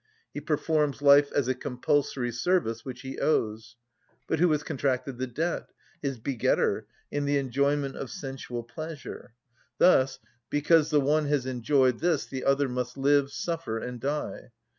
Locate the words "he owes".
3.01-3.75